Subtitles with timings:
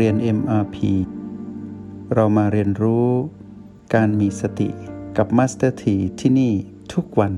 [0.00, 0.76] เรียน MRP
[2.14, 3.08] เรามาเรียนรู้
[3.94, 4.68] การมีสติ
[5.16, 6.52] กับ Master T ที่ที่นี่
[6.92, 7.34] ทุกวัน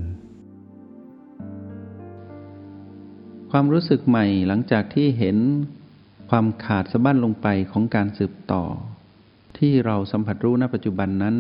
[3.51, 5.37] ความรู้สึกใหม่หลังจากที่เห็น
[6.31, 8.65] ความขาดสะบั้นลงไปของการสืบต่อ
[9.59, 11.37] ที่เราสัมผัสรู้ณปัจจุบันนั้น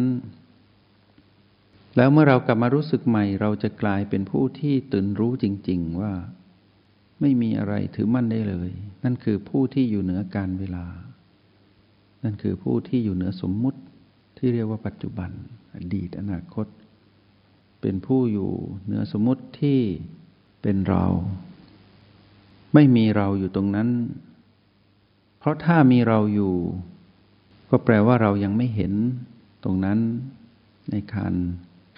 [1.96, 6.12] แล้วเมื่อเรากลับมารู้สึกใหม่ เราจะกลายเป็นผู้ที่ตื่นรู้จริง ๆ ว่า
[7.20, 8.70] ไม่มีอะไรถือมั่นได้เลย
[9.04, 10.86] นั่นคือผู้ที่อยู่เหนือการเวลา
[12.24, 13.80] นั่นคือผู้ที่อยู่เหนือสมมุติ
[14.38, 15.30] ที่เรียกว่าปัจจุบัน
[15.74, 16.66] อดีตอนาคต
[17.80, 18.50] เป็นผู้อยู่
[18.84, 19.80] เหนือสมมุติที่
[20.62, 21.04] เป็นเรา
[22.74, 23.88] ไม่มีเราอยู่ตรงนั้น
[25.38, 26.54] เพราะถ้ามีเราอยู่
[27.71, 28.93] ก็แปลว่าเรายังไม่เห็น
[29.64, 29.98] ตรงนั้น
[30.90, 31.32] ในการ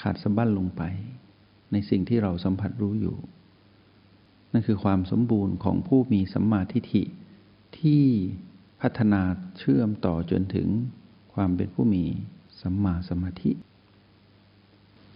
[0.00, 0.82] ขาดสะบั้นลงไป
[1.72, 3.16] ในสิ่งที่เราสัมผัสรู้อยู่
[4.52, 7.02] นั่นคือความสมบูรณ์ของผู้มีสัมมาทิฏฐิ
[7.78, 8.04] ที่
[8.80, 9.22] พัฒนา
[9.58, 10.68] เชื่อมต่อจนถึง
[11.34, 12.04] ความเป็นผู้มี
[12.60, 13.52] สัมมาสมาธิ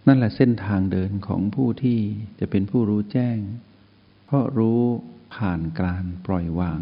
[0.07, 1.99] นั่นแหละเส้นทางเดินของผู้ที่
[2.39, 3.37] จะเป็นผู้รู้แจ้ง
[4.25, 4.81] เพราะรู้
[5.35, 6.81] ผ่านการปล่อยวาง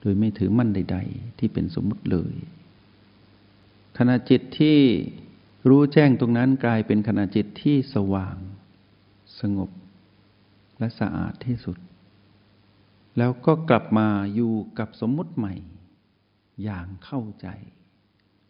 [0.00, 2.34] โดยไม่ถือมั่นใด ๆ ที่เป็นสมมุติเลย
[3.98, 4.78] ขณะจิตที่
[5.68, 8.36] รู้แจ้งตรงนั้นกลายเป็นขณะจิตที่สว่าง
[9.40, 9.70] สงบ
[10.80, 11.78] และสะอาดที่สุด
[13.18, 15.54] แล้วก็กลับมาอยู่กับสมมุติใหม่
[16.64, 17.48] อย่างเข้าใจ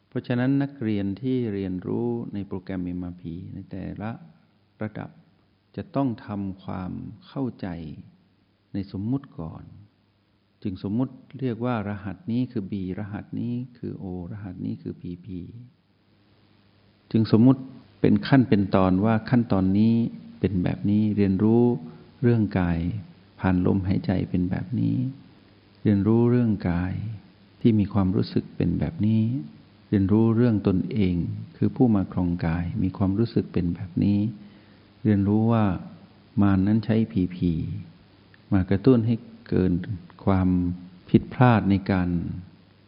[0.08, 3.22] เพราะฉะนั้นนักเรียนที่เรียนรู้ในโปรแกรม MRP
[3.54, 4.10] ในแต่ละ
[4.82, 5.10] ระดับ
[5.76, 6.92] จะต้องทำความ
[7.26, 7.68] เข้าใจ
[8.72, 9.64] ในสมมุติก่อน
[10.62, 15.26] จึงสมมุติเรียกว่ารหัสนี้คือ B รหัสนี้คือ O รหัสนี้คือ PP
[17.10, 17.62] จึงสมมุติ
[18.00, 19.94] เป็นขั้นเป็นตอนว่าขั้นตอนนี้
[20.40, 21.64] เป็นแบบนี้เรียนรู้
[22.22, 22.78] เรื่องกาย
[23.40, 24.96] ผ่านลมหายใจเป็นแบบนี้
[25.82, 26.94] เรียนรู้เรื่องกาย
[27.60, 29.22] ที่มีความรู้สึกเป็นแบบนี้
[29.88, 31.16] เรียนรู้เรื่องตนเอง
[31.56, 34.18] คือผู้มาครองกายมีความรู้สึกเป็นแบบนี้
[35.04, 35.64] เรียนรู้ว่า
[36.42, 37.52] มานั้นใช้ผีผี
[38.52, 39.14] มากระตุ้นให้
[39.48, 39.72] เกิน
[40.24, 40.48] ความ
[41.10, 42.08] ผิดพลาดในการ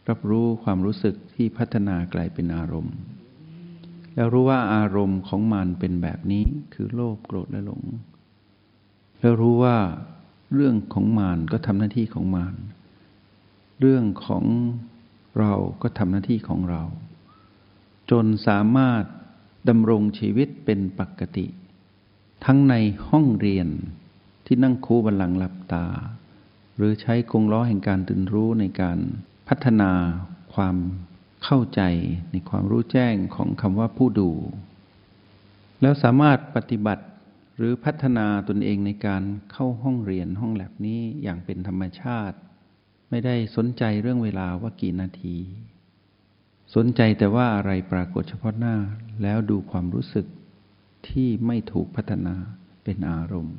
[0.08, 2.96] รับรู้ความรู้สึกที่พัฒนากลายเป็นอารมณ์
[4.14, 7.82] แล้วรู้ว่าอารมณ์ของมันเป็นแบบนี้คือโลภโกรธและหลง
[9.22, 9.78] แล้วรู้ว่า
[10.54, 12.54] เรื่องของมารก็ทำหน้าที่ของมาร
[13.80, 14.44] เรื่องของ
[15.38, 15.52] เรา
[15.82, 16.82] ก็ทำหน้าที่ของเรา
[18.10, 19.04] จนสามารถ
[19.68, 21.46] ดำรงชีวิตเป็นปกติ
[22.44, 22.74] ทั้งใน
[23.08, 23.68] ห้องเรียน
[24.46, 25.86] ที่นั่งคูบันลังหลับตา
[26.76, 28.98] หรือใช้กงล้อแห่งการตื่นรู้ในการ
[29.48, 29.90] พัฒนา
[30.54, 30.76] ความ
[31.44, 31.82] เข้าใจ
[32.30, 34.30] ในความรู้แจ้งของคำว่าผู้ดู
[35.80, 37.04] แล้วสามารถปฏิบัติ
[37.56, 42.36] หรือพัฒนาตนเองในการเข้าห้องเรียนห้องแลบนี้อย่างเป็นธรรมชาติ
[43.10, 45.36] ไม่ได้สนใจเรื่องเวลาว่ากี่นาที
[46.74, 48.76] สนใจแต่ว่าอะไรปรากฏเฉพาะหน้า
[49.22, 50.26] แล้วดูความรู้สึก
[51.08, 52.34] ที่ไม่ถูกพัฒนา
[52.84, 53.58] เป็นอารมณ์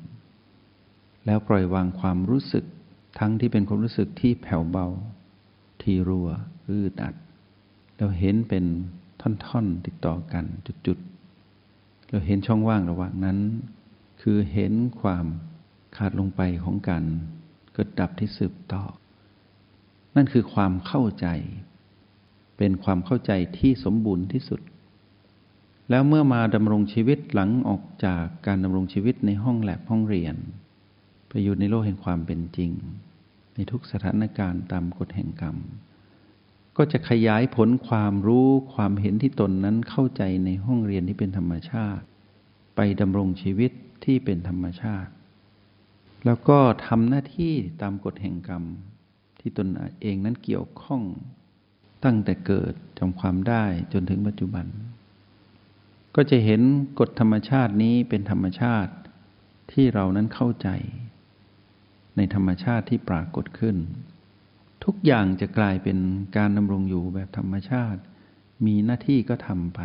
[1.26, 2.66] แล้วปล่อยวางความรู้สึก
[3.20, 4.88] ทั้งที่เป็นความรู้สึกที่แผ่วเบา
[5.82, 6.30] ที่รัว
[6.70, 7.16] อืดอัด
[7.98, 8.66] เราเห็นเป็น
[9.22, 10.46] ท่อนๆติดต่อกัน
[10.88, 13.38] จุดๆเราเห็นช่องว่างระหว่างนั้น
[14.28, 15.26] คือเห็นความ
[15.98, 17.04] ขาดลงไปของการ
[17.74, 18.84] เกิดดับที่สืบต่อ
[20.16, 21.28] นั่นคือความเข้าใจ
[22.58, 24.62] เป็นความเข้าใจที่สมบูรณ์ที่สุด
[25.90, 30.36] แล้วเมื่อมาดำรงชีวิตหลังออกจากการดำรงชีวิตในห้องแลบห้องเรียน
[31.30, 32.72] ไปอยู่ในโลกแห่งความเป็นจริง
[33.56, 35.58] ในทุกสถานการณ์ตามกฎแห่งกรรม
[36.78, 42.06] ก็จะขยายผลความรู้ความเห็นที่ตนนั้นเข้าใจในห้องเรียนที่เป็นธรรมชาติ
[42.76, 43.72] ไปดำรงชีวิต
[44.06, 45.12] ที่เป็นธรรมชาติ
[46.26, 48.64] แล้วก็ทำหน้าที่ตามกฎแห่งกรรม
[49.40, 49.68] ที่ตน
[50.02, 51.02] เองนั้นเกี่ยวข้อง
[52.04, 53.64] ตั้งแต่เกิดจำความได้
[53.94, 54.66] จนถึงปัจจุบัน
[56.16, 56.62] ก็จะเห็น
[57.00, 58.94] กฎธรรมชาตินี้เป็นธรรมชาติ
[59.72, 60.70] ที่เรานั้นเข้าใจ
[62.18, 63.78] ในธรรมชาติที่ปรากฏขึ้น
[64.86, 65.98] ทุกอย่างจะกลายเป็น
[66.38, 68.02] การดำรงอยู่แบบธรรมชาติ
[68.66, 69.82] มีหน้าที่ก็ทำไป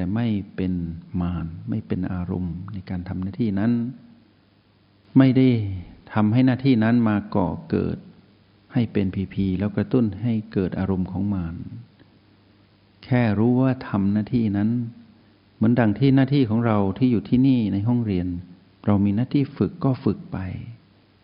[0.00, 0.72] แต่ไม่เป็น
[1.20, 3.72] มารไม่เป็นอารมณ์ในการทำหน้าที่นั้น
[5.18, 5.48] ไม่ได้
[6.12, 7.96] ทำให้หน้าที่นั้นมาก่อเกิด
[8.72, 11.56] ให้เป็นพีพีแล้วกระตุ้นให้เกิดอารมณ์ของมาร
[13.04, 14.70] แค่รู้ว่าทำหน้าที่นั้น
[15.56, 18.26] เหมือนดังที่หน้าที่ของเราที่อยู่ที่นี่ในห้องเรียน
[18.86, 20.38] เรามีหน้าที่ฝึกก็ฝึกไป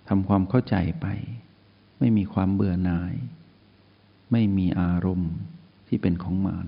[0.08, 1.06] ทำความเข้าใจไป
[1.99, 3.14] ไม่มีความเบื่อหน่าย
[4.32, 5.32] ไม่มีอารมณ์
[5.88, 6.67] ที่เป็นของมาร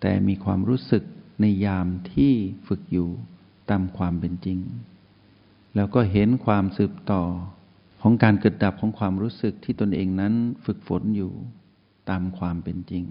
[0.00, 1.04] แต่มีความรู้สึก
[1.40, 2.32] ในยามที่
[2.66, 3.08] ฝึกอยู่
[3.70, 4.58] ตามความเป็นจริง
[5.74, 7.22] แล้วก็เห็นความสืบต่อ
[8.02, 10.34] ของการเกิดดับของความรู้สึกที่ตนเองนั้น
[10.64, 11.32] ฝึกฝนอยู่
[12.10, 13.04] ตามความเป็นจริง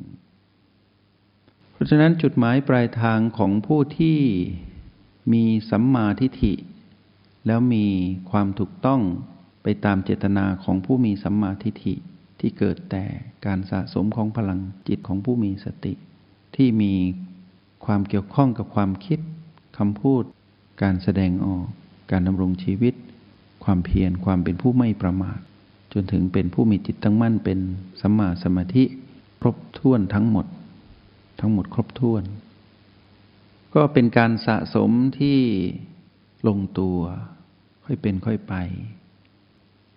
[1.71, 4.19] เพราะฉะนั้นจุดหมายปลายทางของผู้ที่
[5.33, 6.53] มีสัมมาทิฏฐิ
[7.47, 7.85] แล้วมี
[8.31, 9.01] ความถูกต้อง
[9.63, 11.95] ไปตามเจตนาของผู้มีสัมมาทิฏฐิ
[12.39, 13.03] ที่เกิดแต่
[13.45, 15.93] การสะสมของพลังจิตของผู้มีสติ
[16.55, 16.93] ที่มี
[17.85, 19.19] ความเกี่ยวข้องกับความคิด
[19.77, 20.23] คำพูด
[20.81, 21.65] การแสดงออก
[22.11, 22.93] การดำรงชีวิต
[23.63, 25.39] ความเพียรความเป็นผู้ไม่ประมาท
[25.93, 27.59] จนถึงเป็นผู้มีจิตตั้งมั่นเป็น
[28.01, 28.83] สัมมาสมาธิ
[29.41, 30.45] ครบถ้วนทั้งหมด
[31.39, 32.23] ทั้งหมดครบถ้วน
[33.75, 35.39] ก็เป็นการสะสมที่
[36.47, 36.97] ลงตัว
[37.83, 38.55] ค่อยเป็นค่อยไป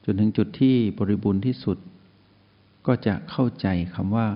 [0.05, 1.79] จนถึงจุดที่บริบูรณ์ที่สุด
[2.87, 4.29] ก็จะเข้าใจคำว่า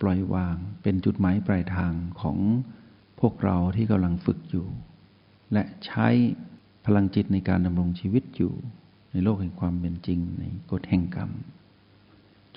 [0.00, 2.38] ปล่อยวาง เป็นจุดหมายปลายทางของ
[3.20, 4.66] พวกเราที่กำลังฝึกอยู่
[5.52, 6.08] และใช้
[6.86, 8.54] พลังจิตในการดำรงชีวิตอยู่
[9.12, 11.30] ในโลกแห่งความเป็นจริงในกฎแห่งกรรม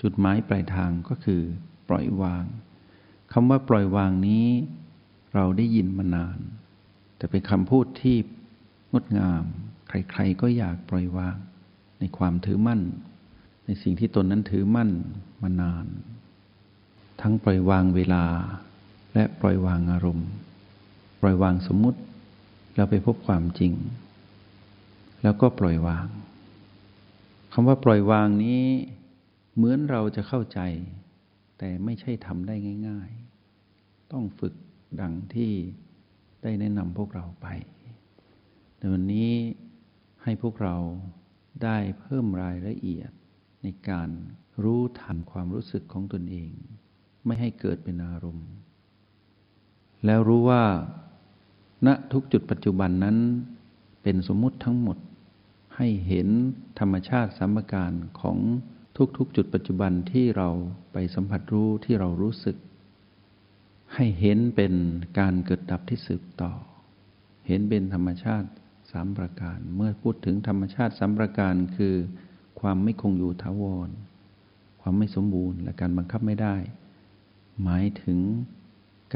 [0.00, 1.42] จุดหมายปลายทางก็คือ
[1.88, 2.44] ปล่อยวาง
[3.32, 4.46] คำว่าปล่อยวางนี้
[5.34, 6.38] เราได้ยินมานาน
[7.16, 8.16] แต่เป็นคำพูดที่
[8.92, 9.44] งดงาม
[9.88, 11.36] ใครๆก็อยากปล่อยวาง
[12.00, 12.80] ในความถือมั่น
[13.66, 14.90] ในสิ่งที่ตนนั้นถือมั่น
[15.42, 15.86] มานาน
[17.26, 18.24] ทั้งปล่อยวางเวลา
[19.14, 20.28] และปล่อยวางอารมณ์
[21.20, 22.00] ปล่อยวางสมมุติ
[22.74, 23.72] แล้วไปพบความจริง
[25.22, 26.06] แล้วก็ปล่อยวาง
[27.52, 28.64] คำว่าปล่อยวางนี้
[29.54, 30.60] เหมือนเราจะเข้าใจ
[31.58, 32.54] แต่ไม่ใช่ทำได้
[32.88, 33.10] ง่าย
[33.60, 34.54] ๆ ต้องฝึก
[35.00, 35.52] ดังที่
[36.42, 37.46] ได้แนะนำพวกเราไป
[38.78, 39.32] ในวันนี้
[40.22, 40.76] ให้พวกเรา
[41.64, 43.10] ได้เพิ่มรายละเอียด
[43.62, 44.08] ในการ
[44.64, 46.52] รู้ทันความรู้สึกของตนเอง
[47.26, 48.48] ไม่ให้เกิดเป็นอารมณ์
[50.04, 50.64] แล้วรู้ว่า
[51.86, 53.16] ณทุกจุดปัจจุบันนั้น
[54.02, 54.98] เป็นสมมุติทั้งหมด
[55.76, 56.28] ให้เห็น
[56.78, 58.38] ธรรมชาติสัมการของ
[59.16, 60.48] ทุกๆ จุดปัจจุบันที่เรา
[60.92, 62.56] ไปสัมผัสรู้ที่เรารู้สึก
[63.94, 64.74] ให้เห็นเป็น
[65.18, 66.52] การเกิดดับที่สืบต่อ
[67.46, 68.48] เห็นเป็นธรรมชาติ
[68.90, 71.94] สามประการ เมื่อพูดถึงธรรมชาติสามประการคือ
[72.60, 73.88] ความไม่คงอยู่ถาวร
[74.80, 76.56] ความไม่สมบูรณ์และการบังคับไม่ได้
[77.62, 78.18] หมายถึง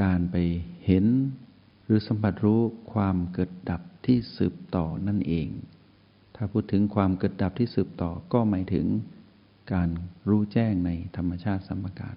[0.01, 0.37] การไป
[0.85, 1.07] เห็น
[1.85, 2.61] หรือสัมผัสรู้
[2.93, 5.49] ความเกิดดับที่สืบต่อนั่นเอง
[6.35, 8.87] ถ้าพูดถึงความเกิดดับที่สืบต่อก็หมายถึง
[9.73, 9.89] การ
[10.29, 12.17] รู้แจ้งในธรรมชาติสัมการ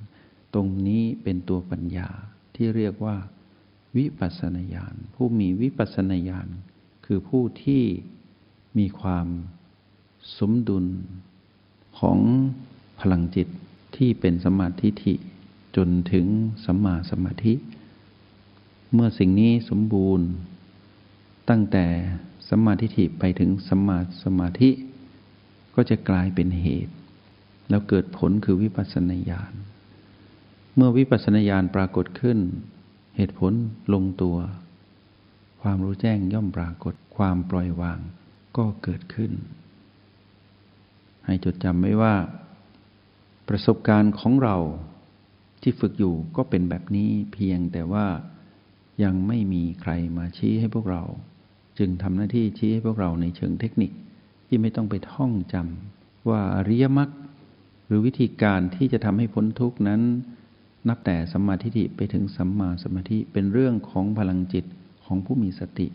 [0.53, 2.09] ตรงนี้เป็นตัวปัญญา
[2.55, 3.17] ที่เรียกว่า
[3.97, 6.47] วิปัสสนาญาณ ผู้มีวิปัสสนาญาณ
[7.05, 7.83] คือผู้ที่
[8.77, 9.27] มีความ
[10.37, 10.85] สมดุล
[11.99, 12.19] ของ
[12.99, 13.47] พลังจิต
[13.95, 15.13] ที่เป็นสมาธิิ
[15.75, 16.25] จนถึง
[16.65, 17.53] สัมมาสมาธิ
[18.93, 20.27] เมื่อสิ่งนี้สมบูรณ์
[21.49, 21.85] ตั้งแต่
[22.49, 24.69] สัมมาทิฏฐิไปถึงสัมมาสมาธิ
[25.75, 26.93] ก็จะกลายเป็นเหตุ
[27.69, 29.53] แล้วเกิดผลคือวิปัสสนาญาณ
[30.75, 32.39] เมื่อวิปัสสนาญาณปรากฏขึ้น
[33.17, 33.53] เหตุผล
[33.93, 34.37] ลงตัว
[35.61, 37.99] ความรู้แจ้งย่อมปรากฏความปล่อยวาง
[38.57, 39.31] ก็เกิดขึ้น
[41.25, 42.15] ให้จดจำไว้ว่า
[43.47, 44.57] ประสบการณ์ของเรา
[45.61, 48.05] ที่ฝึกอยู่ก็เป็นแบบนี้เพียงแต่ว่า
[49.03, 51.03] ยังไม่มีใครมาชี้ให้พวกเรา
[51.79, 53.91] จึงทำหน้าที่ชี้ให้พวกเราในเชิงเทคนิค
[54.47, 57.09] ที่ไม่ต้องไปท่องจำว่าอริยมรรค
[57.85, 60.01] หรือวิธีการที่จะทำให้พ้นทุกข์นั้น
[60.87, 64.65] นับแต่สัมมาทิฏฐิไปถึงสัมมาสมาธิเป็นเรื่องของพลังจิต
[65.05, 65.87] ของผู้มีสติ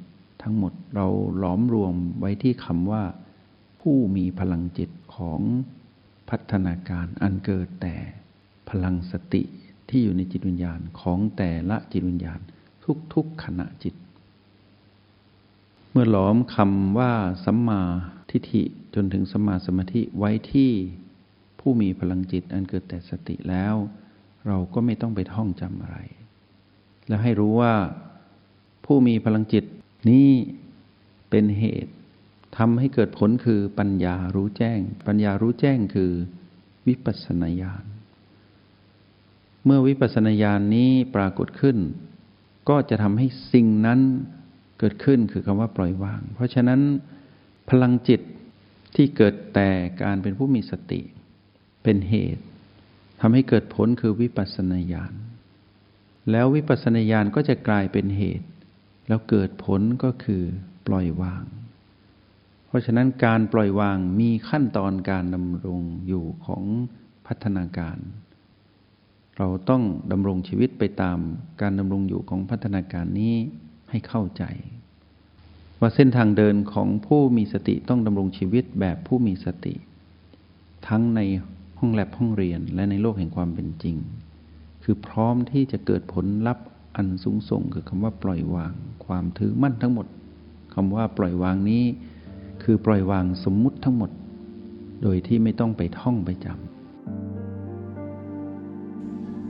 [0.43, 1.07] ทั้งหมดเรา
[1.39, 3.05] หลอมรวมไว้ที่คำว่า
[3.81, 5.41] ผู้มีพลังจิตของ
[6.29, 7.97] พัฒนาการอันเกิดแต่
[8.69, 9.43] พลังสติ
[9.89, 12.41] ที่อยู่ในจิตวิญญาณของแต่ละจิตวิญญาณ
[13.15, 13.95] ทุกๆขณะจิต
[15.91, 17.13] เมื่อหลอมคำว่า
[17.45, 17.83] สัมมา
[18.31, 18.63] ทิฏฐิ
[18.95, 20.71] จนถึงสัมมาสมาธิไว้ที่
[21.61, 23.75] ผู้มีพลังจิตอันเกิดแต่สติแล้ว
[24.47, 25.99] เราก็ไม่ต้องไปท่องจำอะไร
[27.09, 27.75] แล้วให้รู้ว่า
[28.85, 29.65] ผู้มีพลังจิต
[30.11, 30.31] นี้
[31.31, 31.93] เป็นเหตุ
[32.57, 36.13] ทำให้เกิดผลคือปัญญารู้แจ้ง ปัญญารู้แจ้งคือ
[36.87, 37.85] วิปัสสนาญาณ
[39.67, 41.79] เมื่อวิปัสสนาญาณนี้ปรากฏขึ้น
[42.69, 44.01] ก็จะทำให้สิ่งนั้น
[44.79, 46.81] เกิดขึ้นคือคำว่าปล่อยวาง เพราะฉะนั้น
[47.71, 48.21] พลังจิต
[48.97, 49.71] ที่เกิดแต่
[50.03, 51.01] การเป็นผู้มีสติ
[51.83, 52.45] เป็นเหตุ
[53.21, 55.13] ทำให้เกิดผลคือวิปัสสนาญาณ
[56.31, 58.49] แล้ววิปัสสนาญาณก็จะกลายเป็นเหตุ
[59.09, 60.43] แล้วเกิดผลก็คือ
[60.87, 61.45] ปล่อยวาง
[62.67, 66.65] เพราะฉะนั้นการปล่อยวางมีขั้นตอนการดำรงอยู่ของ
[67.27, 67.99] พัฒนาการ
[69.39, 71.19] เราต้องดำรงชีวิตไปตาม
[71.61, 73.35] การดำรงอยู่ของพัฒนาการนี้
[73.91, 74.45] ให้เข้าใจ
[75.81, 79.75] ว่าเส้นทางเดินของผู้มีสติต้องดำรงชีวิตแบบผู้มีสติ
[80.89, 81.21] ทั้งใน
[81.79, 83.97] ห้องแลบห้องเรียนและในโลกแห่งความเป็นจริง
[84.85, 86.67] คือพร้อมที่จะเกิดผลลัพธ์
[86.97, 88.73] อันสูงส่งคือคำว่าปล่อยวาง
[89.07, 90.07] ความถือมั่นทั้งหมด
[90.75, 91.85] คำว่าปล่อยวางนี้
[92.63, 94.11] คือปล่อยวางสมมุติทั้งหมด
[95.03, 96.76] โดยที่ไม่ต้องไปท่องไปจำ